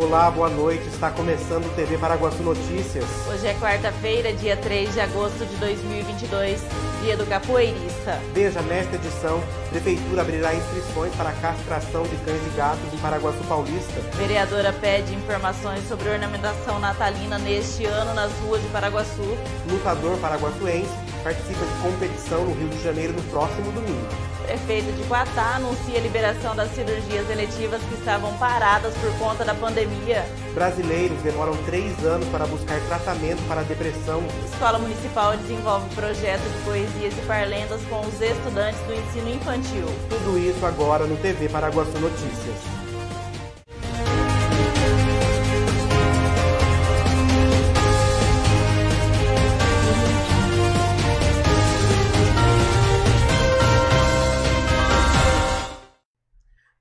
[0.00, 0.86] Olá, boa noite.
[0.86, 3.04] Está começando o TV Paraguaçu Notícias.
[3.26, 6.62] Hoje é quarta-feira, dia 3 de agosto de 2022,
[7.00, 8.20] dia do capoeirista.
[8.34, 13.42] Veja, nesta edição, Prefeitura abrirá inscrições para a castração de cães e gatos em Paraguaçu
[13.48, 14.00] Paulista.
[14.16, 19.36] Vereadora pede informações sobre ornamentação natalina neste ano nas ruas de Paraguaçu.
[19.68, 20.90] Lutador paraguaçuense
[21.22, 26.00] participa de competição no Rio de Janeiro no próximo domingo prefeito de Guatá anuncia a
[26.00, 30.24] liberação das cirurgias eletivas que estavam paradas por conta da pandemia.
[30.54, 34.24] Brasileiros demoram três anos para buscar tratamento para a depressão.
[34.50, 39.86] Escola Municipal desenvolve projeto de poesias e parlendas com os estudantes do ensino infantil.
[40.08, 42.56] Tudo isso agora no TV Paraguaçu Notícias.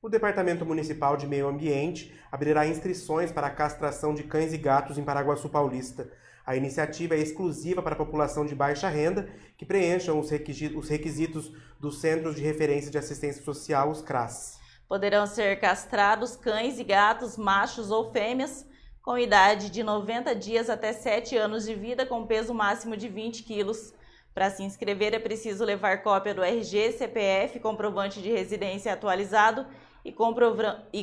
[0.01, 4.97] O Departamento Municipal de Meio Ambiente abrirá inscrições para a castração de cães e gatos
[4.97, 6.09] em Paraguaçu Paulista.
[6.47, 9.27] A iniciativa é exclusiva para a população de baixa renda
[9.57, 14.57] que preencham os requisitos dos Centros de Referência de Assistência Social, os CRAS.
[14.87, 18.65] Poderão ser castrados cães e gatos, machos ou fêmeas,
[19.01, 23.43] com idade de 90 dias até 7 anos de vida, com peso máximo de 20
[23.43, 23.93] quilos.
[24.33, 29.65] Para se inscrever é preciso levar cópia do RG, CPF, comprovante de residência atualizado
[30.05, 30.13] e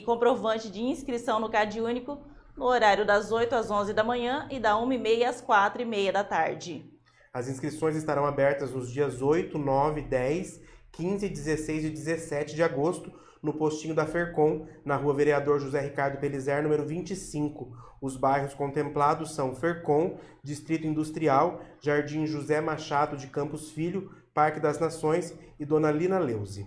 [0.00, 4.60] comprovante de inscrição no CAD único no horário das 8 às 11 da manhã e
[4.60, 6.90] da 1h30 às 4h30 da tarde.
[7.32, 10.60] As inscrições estarão abertas nos dias 8, 9, 10,
[10.92, 16.18] 15, 16 e 17 de agosto no postinho da Fercom, na rua Vereador José Ricardo
[16.18, 17.76] Pelizer, número 25.
[18.00, 24.78] Os bairros contemplados são Fercom, Distrito Industrial, Jardim José Machado de Campos Filho, Parque das
[24.78, 26.66] Nações e Dona Lina Leuze.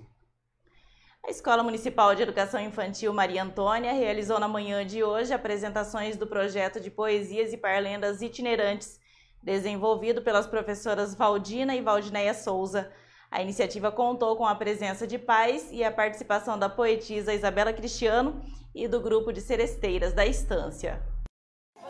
[1.28, 6.26] A Escola Municipal de Educação Infantil Maria Antônia realizou na manhã de hoje apresentações do
[6.26, 8.98] projeto de poesias e parlendas itinerantes,
[9.44, 12.90] desenvolvido pelas professoras Valdina e Valdineia Souza.
[13.30, 18.42] A iniciativa contou com a presença de pais e a participação da poetisa Isabela Cristiano
[18.74, 21.04] e do grupo de seresteiras da Estância.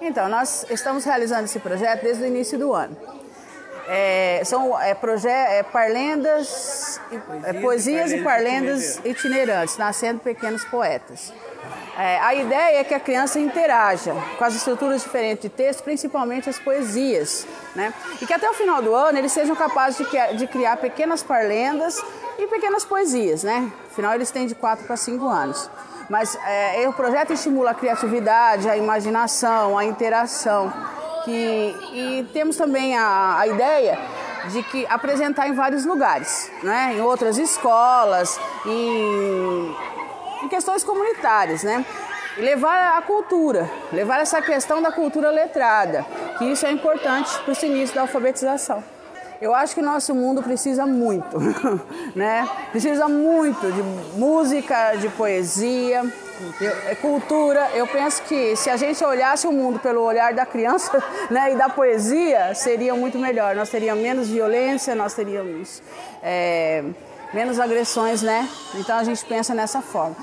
[0.01, 2.97] Então, nós estamos realizando esse projeto desde o início do ano.
[3.89, 6.99] É, são é, proje é, parlendas,
[7.45, 11.31] é, poesias e parlendas itinerantes, nascendo pequenos poetas.
[11.97, 16.49] É, a ideia é que a criança interaja com as estruturas diferentes de texto, principalmente
[16.49, 17.93] as poesias, né?
[18.21, 21.99] e que até o final do ano eles sejam capazes de, de criar pequenas parlendas
[22.37, 23.41] e pequenas poesias.
[23.41, 23.71] Né?
[23.89, 25.69] Afinal, eles têm de 4 para 5 anos.
[26.09, 30.71] Mas é, o projeto estimula a criatividade, a imaginação, a interação
[31.27, 33.99] que, e temos também a, a ideia
[34.49, 36.93] de que apresentar em vários lugares, né?
[36.95, 39.75] em outras escolas, em,
[40.43, 41.85] em questões comunitárias, né?
[42.37, 46.05] E levar a cultura, levar essa questão da cultura letrada,
[46.37, 48.81] que isso é importante para o início da alfabetização.
[49.39, 51.37] Eu acho que o nosso mundo precisa muito,
[52.15, 52.47] né?
[52.71, 53.81] Precisa muito de
[54.17, 56.03] música, de poesia,
[56.87, 57.69] é cultura.
[57.73, 61.55] Eu penso que se a gente olhasse o mundo pelo olhar da criança né, e
[61.55, 63.55] da poesia, seria muito melhor.
[63.55, 65.81] Nós teríamos menos violência, nós teríamos
[66.23, 66.83] é,
[67.33, 68.47] menos agressões, né?
[68.75, 70.15] Então a gente pensa nessa forma.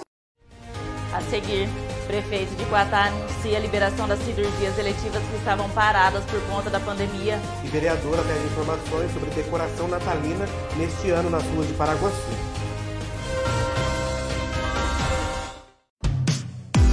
[1.13, 1.69] A seguir,
[2.07, 6.79] Prefeito de Guatá anuncia a liberação das cirurgias eletivas que estavam paradas por conta da
[6.79, 7.41] pandemia.
[7.65, 12.54] E vereadora pede informações sobre decoração natalina neste ano nas ruas de Paraguaçu.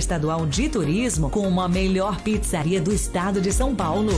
[0.00, 4.10] Estadual de Turismo como a melhor pizzaria do estado de São Paulo.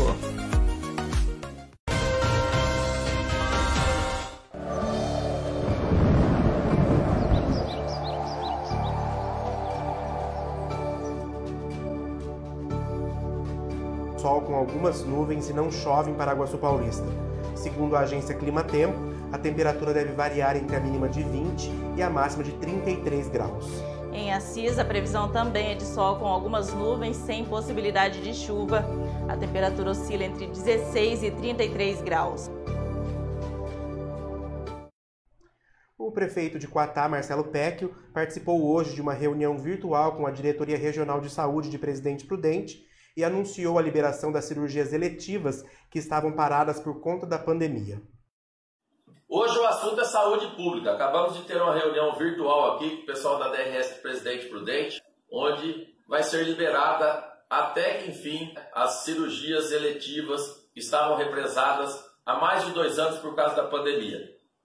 [14.17, 17.05] Sol com algumas nuvens e não chove em Paraguaçu Paulista.
[17.57, 18.97] Segundo a agência Climatempo,
[19.33, 23.92] a temperatura deve variar entre a mínima de 20 e a máxima de 33 graus.
[24.13, 28.85] Em Assis, a previsão também é de sol com algumas nuvens, sem possibilidade de chuva.
[29.27, 32.51] A temperatura oscila entre 16 e 33 graus.
[35.97, 40.77] O prefeito de Quatá, Marcelo Pecchio, participou hoje de uma reunião virtual com a Diretoria
[40.77, 42.85] Regional de Saúde de Presidente Prudente
[43.17, 48.03] e anunciou a liberação das cirurgias eletivas que estavam paradas por conta da pandemia.
[49.35, 50.93] Hoje o assunto é saúde pública.
[50.93, 55.03] Acabamos de ter uma reunião virtual aqui com o pessoal da DRS Presidente Prudente,
[55.33, 62.67] onde vai ser liberada até que enfim as cirurgias eletivas que estavam represadas há mais
[62.67, 64.21] de dois anos por causa da pandemia.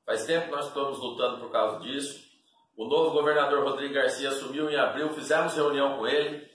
[0.05, 2.21] Faz tempo que nós estamos lutando por causa disso.
[2.75, 6.45] O novo governador Rodrigo Garcia assumiu em abril, fizemos reunião com ele.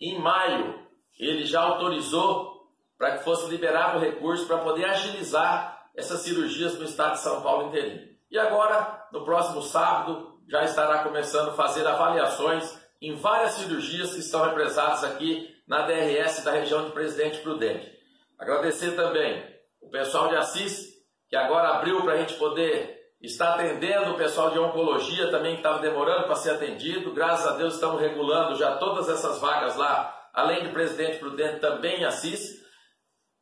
[0.00, 0.86] Em maio,
[1.18, 6.84] ele já autorizou para que fosse liberado o recurso para poder agilizar essas cirurgias no
[6.84, 8.08] estado de São Paulo inteirinho.
[8.30, 12.72] E agora, no próximo sábado, já estará começando a fazer avaliações
[13.02, 17.92] em várias cirurgias que estão represadas aqui na DRS da região de Presidente Prudente.
[18.38, 19.44] Agradecer também
[19.82, 20.86] o pessoal de Assis,
[21.28, 25.60] que agora abriu para a gente poder estar atendendo o pessoal de oncologia também que
[25.60, 27.12] estava demorando para ser atendido.
[27.12, 32.02] Graças a Deus estamos regulando já todas essas vagas lá, além de Presidente Prudente também
[32.02, 32.62] em Assis,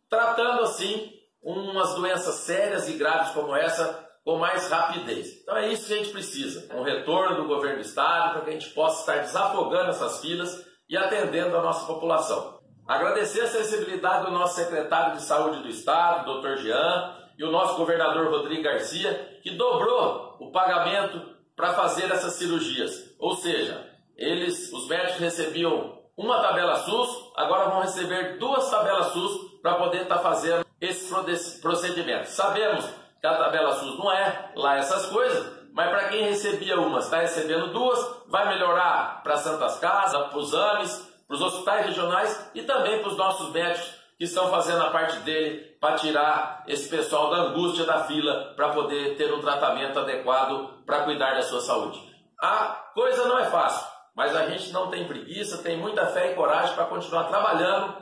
[0.09, 1.16] tratando assim
[1.53, 5.41] umas doenças sérias e graves como essa com mais rapidez.
[5.43, 8.51] Então é isso que a gente precisa, um retorno do governo do estado para que
[8.51, 12.59] a gente possa estar desafogando essas filas e atendendo a nossa população.
[12.89, 16.57] Agradecer a sensibilidade do nosso secretário de saúde do estado, Dr.
[16.57, 21.21] Jean, e o nosso governador Rodrigo Garcia, que dobrou o pagamento
[21.55, 23.15] para fazer essas cirurgias.
[23.19, 29.61] Ou seja, eles, os médicos recebiam uma tabela SUS, agora vão receber duas tabelas SUS
[29.63, 32.29] para poder estar tá fazendo esse procedimento.
[32.29, 32.85] Sabemos
[33.21, 37.21] que a tabela SUS não é lá essas coisas, mas para quem recebia uma, está
[37.21, 37.99] recebendo duas,
[38.29, 43.09] vai melhorar para Santas Casas, para os AMES, para os hospitais regionais e também para
[43.09, 47.85] os nossos médicos que estão fazendo a parte dele para tirar esse pessoal da angústia
[47.85, 52.01] da fila para poder ter um tratamento adequado para cuidar da sua saúde.
[52.41, 56.35] A coisa não é fácil, mas a gente não tem preguiça, tem muita fé e
[56.35, 57.95] coragem para continuar trabalhando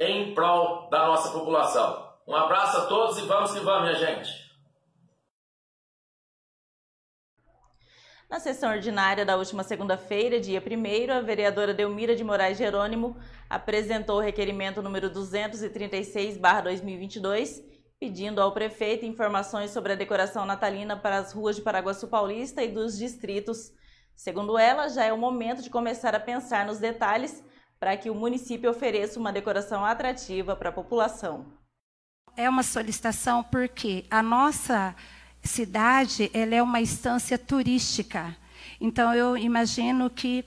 [0.00, 2.11] em prol da nossa população.
[2.26, 4.30] Um abraço a todos e vamos que vamos, minha gente.
[8.30, 13.16] Na sessão ordinária da última segunda-feira, dia 1 a vereadora Delmira de Moraes Jerônimo
[13.50, 17.60] apresentou o requerimento número 236-2022,
[17.98, 22.68] pedindo ao prefeito informações sobre a decoração natalina para as ruas de Paraguaçu Paulista e
[22.68, 23.72] dos distritos.
[24.14, 27.44] Segundo ela, já é o momento de começar a pensar nos detalhes
[27.80, 31.60] para que o município ofereça uma decoração atrativa para a população
[32.36, 34.94] é uma solicitação porque a nossa
[35.42, 38.36] cidade ela é uma instância turística.
[38.80, 40.44] Então, eu imagino que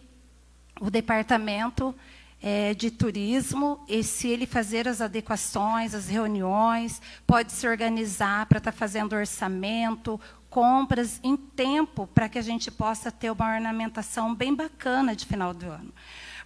[0.80, 1.96] o departamento
[2.42, 8.60] é, de turismo, e se ele fazer as adequações, as reuniões, pode se organizar para
[8.60, 14.34] estar tá fazendo orçamento, compras em tempo, para que a gente possa ter uma ornamentação
[14.34, 15.94] bem bacana de final do ano.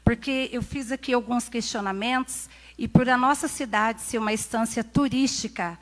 [0.03, 2.49] Porque eu fiz aqui alguns questionamentos
[2.79, 5.77] e por a nossa cidade ser uma estância turística,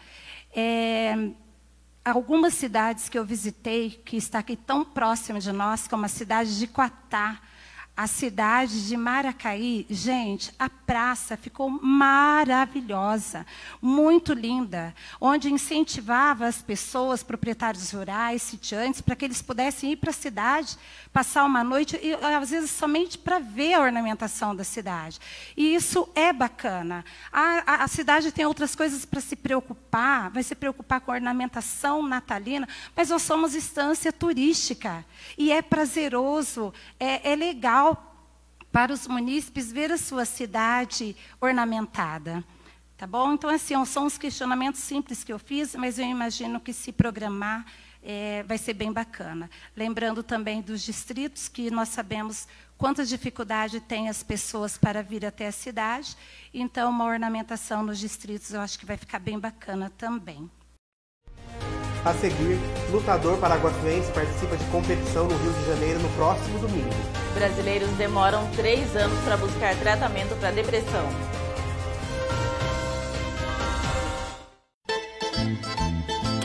[0.51, 1.29] é,
[2.03, 6.57] algumas cidades que eu visitei, que está aqui tão próximo de nós, como a cidade
[6.57, 7.39] de Quatá,
[7.97, 13.43] a cidade de Maracaí, gente, a praça ficou maravilhosa,
[13.81, 20.11] muito linda, onde incentivava as pessoas, proprietários rurais, sitiantes, para que eles pudessem ir para
[20.11, 20.77] a cidade,
[21.11, 25.19] passar uma noite, e às vezes somente para ver a ornamentação da cidade.
[25.57, 27.03] E isso é bacana.
[27.31, 31.15] A, a, a cidade tem outras coisas para se preocupar, vai se preocupar com a
[31.15, 35.03] ornamentação natalina, mas nós somos instância turística,
[35.35, 37.86] e é prazeroso, é, é legal
[38.77, 42.43] para os munícipes ver a sua cidade ornamentada.
[42.95, 43.33] Tá bom?
[43.33, 47.65] Então, assim, são os questionamentos simples que eu fiz, mas eu imagino que se programar
[48.03, 49.49] é, vai ser bem bacana.
[49.75, 55.47] Lembrando também dos distritos, que nós sabemos quanta dificuldade tem as pessoas para vir até
[55.47, 56.15] a cidade.
[56.53, 60.47] Então, uma ornamentação nos distritos eu acho que vai ficar bem bacana também.
[62.07, 62.57] A seguir,
[62.89, 66.89] lutador paraguaçuense participa de competição no Rio de Janeiro no próximo domingo.
[67.33, 71.05] Brasileiros demoram três anos para buscar tratamento para depressão.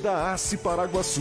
[0.00, 1.20] da ACE Paraguaçu.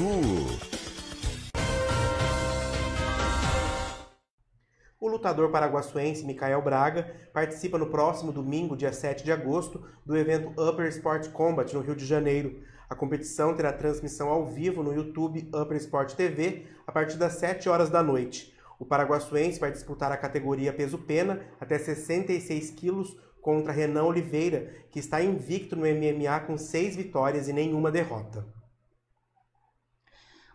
[5.00, 10.50] O lutador paraguaçuense Mikael Braga participa no próximo domingo, dia 7 de agosto, do evento
[10.62, 12.62] Upper Sport Combat no Rio de Janeiro.
[12.90, 17.68] A competição terá transmissão ao vivo no YouTube Upper Sport TV a partir das 7
[17.68, 18.56] horas da noite.
[18.80, 25.22] O paraguaçuense vai disputar a categoria peso-pena até 66 quilos contra Renan Oliveira, que está
[25.22, 28.59] invicto no MMA com seis vitórias e nenhuma derrota.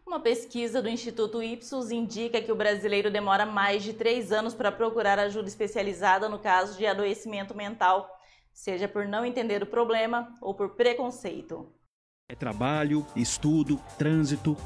[0.07, 4.71] Uma pesquisa do Instituto Ipsos indica que o brasileiro demora mais de três anos para
[4.71, 8.09] procurar ajuda especializada no caso de adoecimento mental,
[8.53, 11.73] seja por não entender o problema ou por preconceito.
[12.29, 14.57] É trabalho, estudo, trânsito.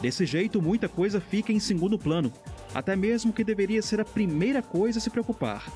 [0.00, 2.32] Desse jeito, muita coisa fica em segundo plano,
[2.74, 5.66] até mesmo que deveria ser a primeira coisa a se preocupar.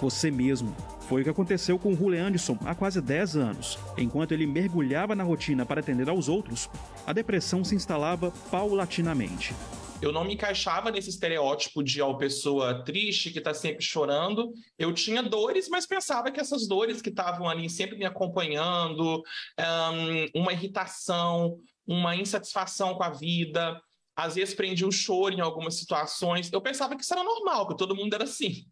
[0.00, 0.74] Você mesmo.
[1.08, 3.78] Foi o que aconteceu com o Rule Anderson há quase 10 anos.
[3.96, 6.68] Enquanto ele mergulhava na rotina para atender aos outros,
[7.06, 9.54] a depressão se instalava paulatinamente.
[10.02, 14.52] Eu não me encaixava nesse estereótipo de ó, pessoa triste que está sempre chorando.
[14.78, 19.22] Eu tinha dores, mas pensava que essas dores que estavam ali sempre me acompanhando,
[19.58, 23.80] um, uma irritação, uma insatisfação com a vida,
[24.16, 26.50] às vezes prendia o choro em algumas situações.
[26.50, 28.64] Eu pensava que isso era normal, que todo mundo era assim.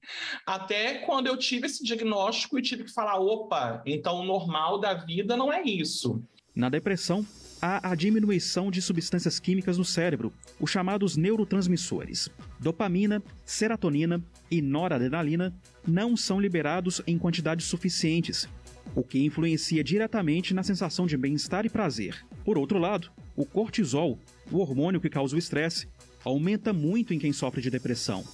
[0.46, 4.94] Até quando eu tive esse diagnóstico e tive que falar: opa, então o normal da
[4.94, 6.22] vida não é isso.
[6.54, 7.26] Na depressão,
[7.60, 12.30] há a diminuição de substâncias químicas no cérebro, os chamados neurotransmissores.
[12.60, 15.52] Dopamina, serotonina e noradrenalina
[15.86, 18.48] não são liberados em quantidades suficientes,
[18.94, 22.24] o que influencia diretamente na sensação de bem-estar e prazer.
[22.44, 24.18] Por outro lado, o cortisol,
[24.50, 25.88] o hormônio que causa o estresse,
[26.24, 28.24] aumenta muito em quem sofre de depressão.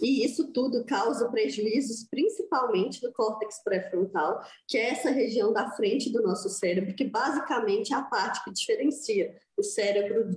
[0.00, 6.10] E isso tudo causa prejuízos, principalmente no córtex pré-frontal, que é essa região da frente
[6.12, 10.30] do nosso cérebro, que basicamente é a parte que diferencia o cérebro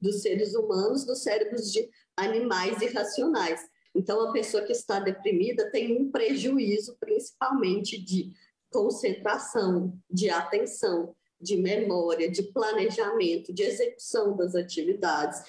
[0.00, 3.60] dos seres humanos dos cérebros de animais irracionais.
[3.94, 8.32] Então, a pessoa que está deprimida tem um prejuízo, principalmente de
[8.70, 15.42] concentração, de atenção, de memória, de planejamento, de execução das atividades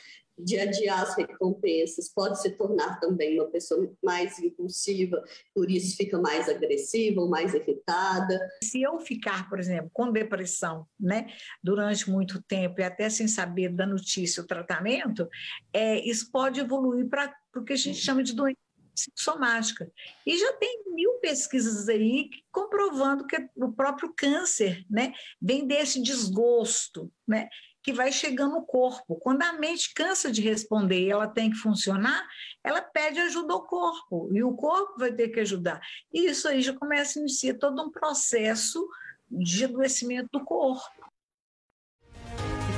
[0.43, 6.19] de adiar as recompensas, pode se tornar também uma pessoa mais impulsiva, por isso fica
[6.19, 8.39] mais agressiva ou mais irritada.
[8.63, 11.27] Se eu ficar, por exemplo, com depressão, né,
[11.63, 15.27] durante muito tempo e até sem saber da notícia o tratamento,
[15.73, 18.57] é, isso pode evoluir para o que a gente chama de doença
[19.01, 19.91] psicossomática.
[20.25, 27.11] E já tem mil pesquisas aí comprovando que o próprio câncer né, vem desse desgosto,
[27.27, 27.49] né?
[27.83, 29.15] que vai chegando no corpo.
[29.15, 32.27] Quando a mente cansa de responder e ela tem que funcionar,
[32.63, 35.81] ela pede ajuda ao corpo, e o corpo vai ter que ajudar.
[36.13, 38.87] E isso aí já começa a iniciar todo um processo
[39.29, 41.00] de adoecimento do corpo.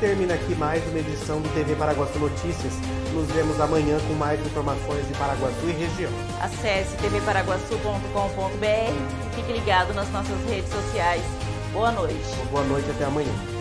[0.03, 2.73] Termina aqui mais uma edição do TV Paraguaçu Notícias.
[3.13, 6.11] Nos vemos amanhã com mais informações de Paraguaçu e região.
[6.41, 11.23] Acesse tvparaguaçu.com.br e fique ligado nas nossas redes sociais.
[11.71, 12.19] Boa noite.
[12.51, 13.52] Boa noite, até amanhã.